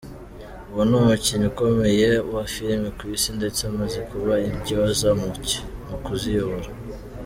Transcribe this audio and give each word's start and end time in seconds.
Ubu 0.69 0.81
ni 0.89 0.95
umukinnyi 1.01 1.47
ukomeye 1.51 2.09
wa 2.33 2.43
film 2.53 2.83
ku 2.97 3.03
Isi 3.15 3.29
ndetse 3.39 3.59
amaze 3.71 3.99
kuba 4.09 4.33
intyoza 4.49 5.07
mu 5.87 5.95
kuziyobora. 6.05 6.69